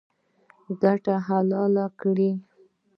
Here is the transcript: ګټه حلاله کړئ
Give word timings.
ګټه 0.81 1.15
حلاله 1.27 1.85
کړئ 1.99 2.31